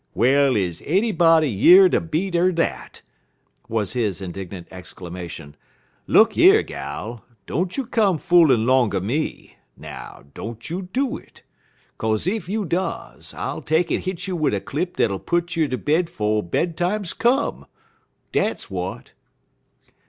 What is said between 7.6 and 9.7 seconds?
you come foolin' 'longer me